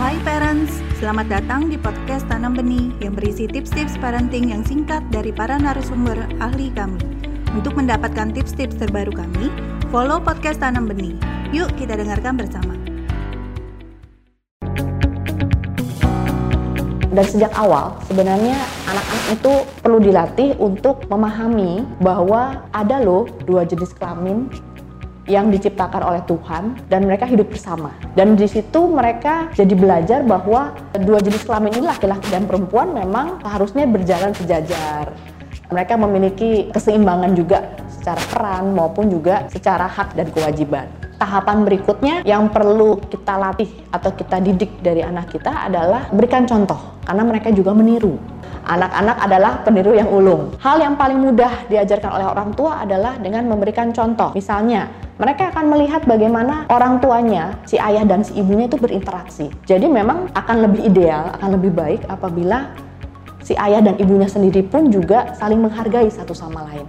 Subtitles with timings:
[0.00, 5.36] Hai parents, selamat datang di podcast Tanam Benih yang berisi tips-tips parenting yang singkat dari
[5.36, 6.96] para narasumber ahli kami.
[7.52, 9.52] Untuk mendapatkan tips-tips terbaru kami,
[9.92, 11.12] follow podcast Tanam Benih.
[11.52, 12.72] Yuk kita dengarkan bersama.
[17.12, 18.56] Dan sejak awal sebenarnya
[18.88, 19.52] anak-anak itu
[19.84, 24.48] perlu dilatih untuk memahami bahwa ada loh dua jenis kelamin
[25.30, 27.94] yang diciptakan oleh Tuhan dan mereka hidup bersama.
[28.18, 33.38] Dan di situ mereka jadi belajar bahwa dua jenis kelamin ini laki-laki dan perempuan memang
[33.42, 35.14] seharusnya berjalan sejajar.
[35.72, 40.90] Mereka memiliki keseimbangan juga secara peran maupun juga secara hak dan kewajiban.
[41.16, 46.98] Tahapan berikutnya yang perlu kita latih atau kita didik dari anak kita adalah berikan contoh
[47.06, 48.18] karena mereka juga meniru.
[48.62, 50.54] Anak-anak adalah peniru yang ulung.
[50.62, 54.30] Hal yang paling mudah diajarkan oleh orang tua adalah dengan memberikan contoh.
[54.38, 54.86] Misalnya,
[55.18, 59.50] mereka akan melihat bagaimana orang tuanya, si ayah dan si ibunya itu berinteraksi.
[59.66, 62.70] Jadi memang akan lebih ideal, akan lebih baik apabila
[63.42, 66.86] si ayah dan ibunya sendiri pun juga saling menghargai satu sama lain.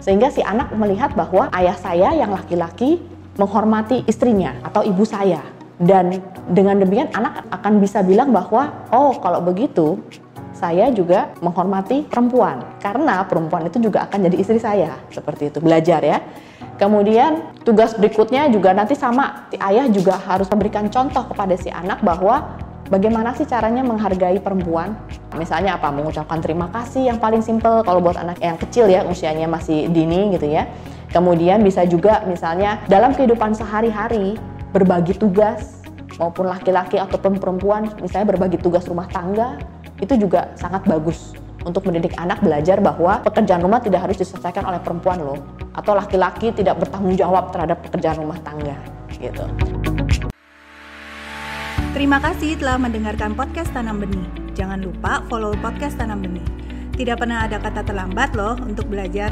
[0.00, 3.00] Sehingga si anak melihat bahwa ayah saya yang laki-laki
[3.36, 5.44] menghormati istrinya atau ibu saya.
[5.80, 6.20] Dan
[6.52, 9.96] dengan demikian anak akan bisa bilang bahwa, oh kalau begitu
[10.60, 15.58] saya juga menghormati perempuan karena perempuan itu juga akan jadi istri saya seperti itu.
[15.64, 16.20] Belajar ya.
[16.76, 22.04] Kemudian tugas berikutnya juga nanti sama si ayah juga harus memberikan contoh kepada si anak
[22.04, 22.60] bahwa
[22.92, 24.92] bagaimana sih caranya menghargai perempuan.
[25.40, 25.88] Misalnya apa?
[25.88, 30.36] Mengucapkan terima kasih yang paling simple kalau buat anak yang kecil ya usianya masih dini
[30.36, 30.68] gitu ya.
[31.10, 34.36] Kemudian bisa juga misalnya dalam kehidupan sehari-hari
[34.70, 35.80] berbagi tugas
[36.20, 39.56] maupun laki-laki ataupun perempuan misalnya berbagi tugas rumah tangga
[40.00, 44.80] itu juga sangat bagus untuk mendidik anak belajar bahwa pekerjaan rumah tidak harus diselesaikan oleh
[44.80, 45.36] perempuan loh
[45.76, 48.76] atau laki-laki tidak bertanggung jawab terhadap pekerjaan rumah tangga
[49.20, 49.44] gitu.
[51.90, 54.24] Terima kasih telah mendengarkan podcast Tanam Benih.
[54.56, 56.46] Jangan lupa follow podcast Tanam Benih.
[56.96, 59.28] Tidak pernah ada kata terlambat loh untuk belajar.